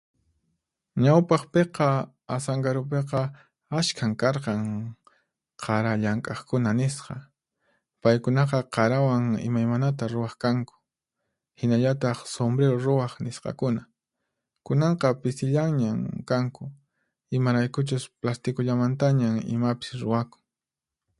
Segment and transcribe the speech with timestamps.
[1.03, 1.87] Ñawpaqpiqa,
[2.35, 3.21] Asankarupiqa
[3.79, 4.61] ashkhan karqan
[5.61, 7.15] qara llank'aqkuna nisqa,
[8.01, 10.75] paykunaqa qarawan imaymanata ruwaq kanku.
[11.59, 13.81] Hinallataq, sumbriru ruwaq nisqakuna.
[14.65, 16.63] Kunanqa pisillanñan kanku,
[17.37, 20.41] imaraykuchus plastikullamantañan imapis ruwakun.